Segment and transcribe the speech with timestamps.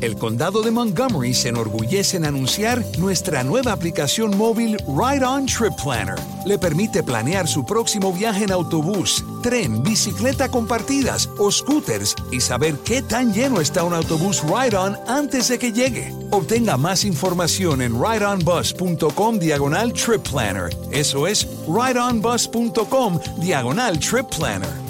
[0.00, 5.72] El condado de Montgomery se enorgullece en anunciar nuestra nueva aplicación móvil Ride On Trip
[5.82, 6.16] Planner.
[6.44, 12.76] Le permite planear su próximo viaje en autobús, tren, bicicleta compartidas o scooters y saber
[12.84, 16.12] qué tan lleno está un autobús Ride On antes de que llegue.
[16.30, 20.76] Obtenga más información en rideonbus.com diagonal trip planner.
[20.90, 24.85] Eso es rideonbus.com diagonal trip planner.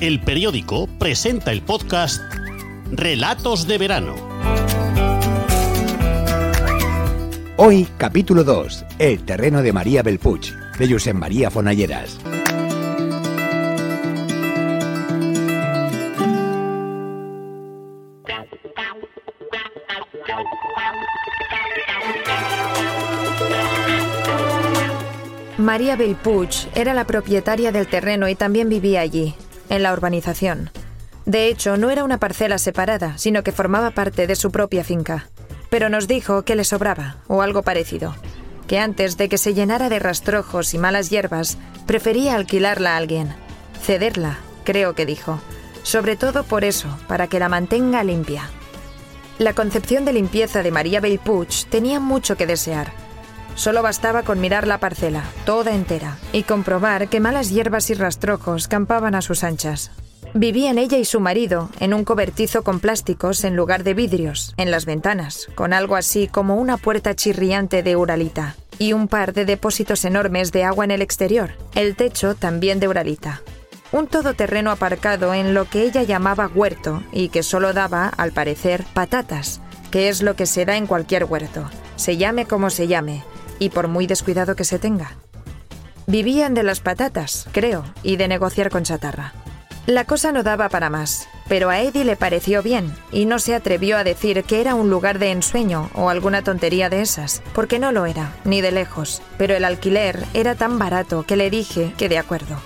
[0.00, 2.22] El periódico presenta el podcast
[2.92, 4.14] Relatos de Verano.
[7.56, 12.16] Hoy, capítulo 2, El terreno de María Belpuch, de Josep María Fonalleras.
[25.58, 29.34] María Belpuch era la propietaria del terreno y también vivía allí,
[29.68, 30.70] en la urbanización.
[31.26, 35.28] De hecho, no era una parcela separada, sino que formaba parte de su propia finca.
[35.68, 38.14] Pero nos dijo que le sobraba, o algo parecido,
[38.66, 43.34] que antes de que se llenara de rastrojos y malas hierbas, prefería alquilarla a alguien,
[43.82, 45.40] cederla, creo que dijo,
[45.82, 48.50] sobre todo por eso, para que la mantenga limpia.
[49.38, 52.92] La concepción de limpieza de María Belpuch tenía mucho que desear.
[53.58, 58.68] Solo bastaba con mirar la parcela, toda entera, y comprobar que malas hierbas y rastrojos
[58.68, 59.90] campaban a sus anchas.
[60.32, 64.70] Vivían ella y su marido en un cobertizo con plásticos en lugar de vidrios, en
[64.70, 69.44] las ventanas, con algo así como una puerta chirriante de uralita, y un par de
[69.44, 73.42] depósitos enormes de agua en el exterior, el techo también de uralita.
[73.90, 78.84] Un todoterreno aparcado en lo que ella llamaba huerto y que solo daba, al parecer,
[78.94, 83.24] patatas, que es lo que se da en cualquier huerto, se llame como se llame,
[83.58, 85.16] y por muy descuidado que se tenga.
[86.06, 89.34] Vivían de las patatas, creo, y de negociar con chatarra.
[89.86, 93.54] La cosa no daba para más, pero a Eddie le pareció bien y no se
[93.54, 97.78] atrevió a decir que era un lugar de ensueño o alguna tontería de esas, porque
[97.78, 101.94] no lo era, ni de lejos, pero el alquiler era tan barato que le dije
[101.96, 102.56] que de acuerdo.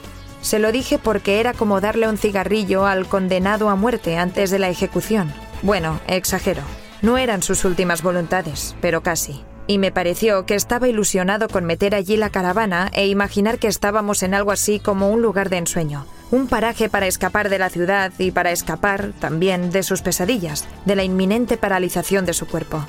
[0.40, 4.58] Se lo dije porque era como darle un cigarrillo al condenado a muerte antes de
[4.58, 5.32] la ejecución.
[5.62, 6.62] Bueno, exagero.
[7.02, 11.94] No eran sus últimas voluntades, pero casi y me pareció que estaba ilusionado con meter
[11.94, 16.04] allí la caravana e imaginar que estábamos en algo así como un lugar de ensueño,
[16.30, 20.94] un paraje para escapar de la ciudad y para escapar también de sus pesadillas, de
[20.94, 22.84] la inminente paralización de su cuerpo.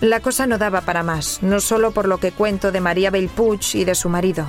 [0.00, 3.74] La cosa no daba para más, no solo por lo que cuento de María Belpuch
[3.74, 4.46] y de su marido.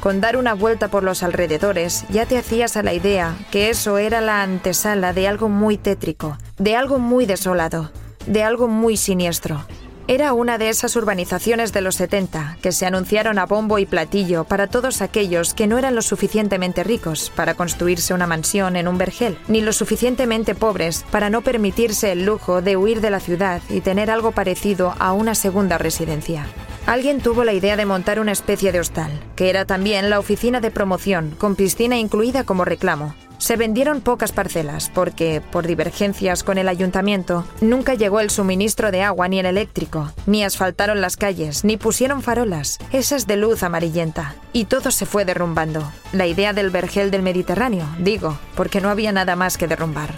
[0.00, 3.96] Con dar una vuelta por los alrededores ya te hacías a la idea que eso
[3.96, 7.90] era la antesala de algo muy tétrico, de algo muy desolado,
[8.26, 9.64] de algo muy siniestro.
[10.06, 14.44] Era una de esas urbanizaciones de los 70 que se anunciaron a bombo y platillo
[14.44, 18.98] para todos aquellos que no eran lo suficientemente ricos para construirse una mansión en un
[18.98, 23.62] vergel, ni lo suficientemente pobres para no permitirse el lujo de huir de la ciudad
[23.70, 26.44] y tener algo parecido a una segunda residencia.
[26.84, 30.60] Alguien tuvo la idea de montar una especie de hostal, que era también la oficina
[30.60, 33.14] de promoción, con piscina incluida como reclamo,
[33.44, 39.02] se vendieron pocas parcelas porque, por divergencias con el ayuntamiento, nunca llegó el suministro de
[39.02, 44.34] agua ni el eléctrico, ni asfaltaron las calles, ni pusieron farolas, esas de luz amarillenta.
[44.54, 45.86] Y todo se fue derrumbando.
[46.14, 50.14] La idea del vergel del Mediterráneo, digo, porque no había nada más que derrumbar.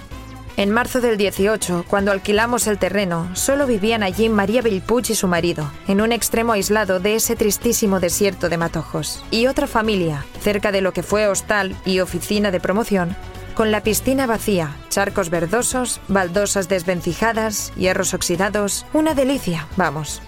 [0.59, 5.29] En marzo del 18, cuando alquilamos el terreno, solo vivían allí María Belpuch y su
[5.29, 10.73] marido, en un extremo aislado de ese tristísimo desierto de matojos, y otra familia, cerca
[10.73, 13.15] de lo que fue hostal y oficina de promoción,
[13.55, 20.23] con la piscina vacía, charcos verdosos, baldosas desvencijadas, hierros oxidados, una delicia, vamos.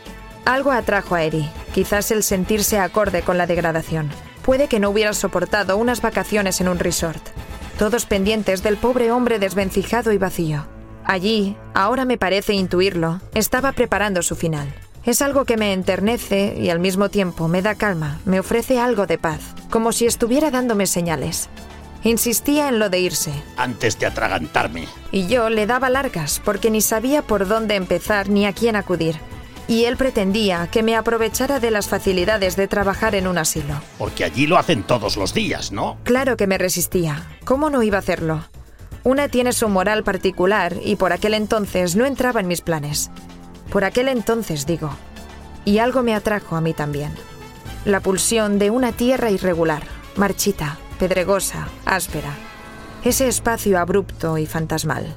[0.45, 4.11] Algo atrajo a Eddie, quizás el sentirse acorde con la degradación.
[4.43, 7.23] Puede que no hubiera soportado unas vacaciones en un resort,
[7.79, 10.67] todos pendientes del pobre hombre desvencijado y vacío.
[11.05, 14.75] Allí, ahora me parece intuirlo, estaba preparando su final.
[15.05, 19.07] Es algo que me enternece y al mismo tiempo me da calma, me ofrece algo
[19.07, 21.49] de paz, como si estuviera dándome señales.
[22.03, 23.33] Insistía en lo de irse.
[23.57, 24.87] Antes de atragantarme.
[25.13, 29.17] Y yo le daba largas, porque ni sabía por dónde empezar ni a quién acudir
[29.69, 33.81] y él pretendía que me aprovechara de las facilidades de trabajar en un asilo.
[33.99, 35.99] Porque allí lo hacen todos los días, ¿no?
[36.05, 37.27] Claro que me resistía.
[37.45, 38.45] ¿Cómo no iba a hacerlo?
[39.05, 43.11] Una tiene su moral particular y por aquel entonces no entraba en mis planes.
[43.71, 44.91] Por aquel entonces, digo.
[45.65, 47.13] Y algo me atrajo a mí también.
[47.85, 49.83] La pulsión de una tierra irregular,
[50.17, 52.35] marchita, pedregosa, áspera.
[53.05, 55.15] Ese espacio abrupto y fantasmal.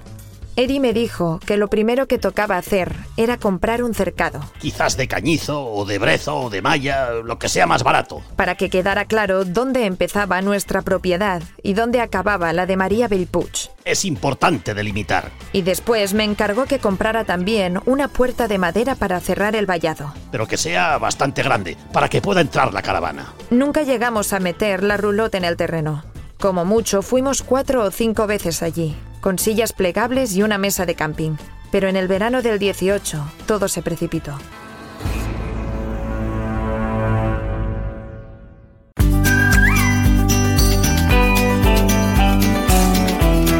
[0.57, 4.41] Eddie me dijo que lo primero que tocaba hacer era comprar un cercado.
[4.59, 8.21] Quizás de cañizo, o de brezo, o de malla, lo que sea más barato.
[8.35, 13.69] Para que quedara claro dónde empezaba nuestra propiedad y dónde acababa la de María Belpuch.
[13.85, 15.31] Es importante delimitar.
[15.53, 20.13] Y después me encargó que comprara también una puerta de madera para cerrar el vallado.
[20.31, 23.33] Pero que sea bastante grande, para que pueda entrar la caravana.
[23.51, 26.03] Nunca llegamos a meter la roulotte en el terreno.
[26.39, 30.95] Como mucho, fuimos cuatro o cinco veces allí, con sillas plegables y una mesa de
[30.95, 31.37] camping.
[31.71, 34.37] Pero en el verano del 18, todo se precipitó.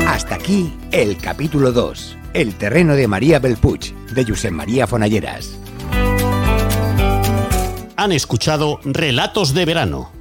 [0.08, 5.58] Hasta aquí el capítulo 2, El terreno de María Belpuch, de Josep María Fonalleras.
[7.96, 10.12] Han escuchado Relatos de Verano,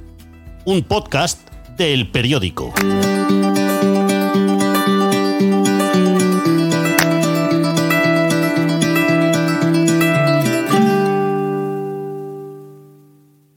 [0.65, 2.73] un podcast del periódico.